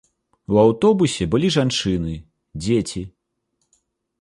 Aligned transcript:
У 0.53 0.59
аўтобусе 0.61 1.27
былі 1.35 1.51
жанчыны, 1.57 2.15
дзеці. 2.65 3.03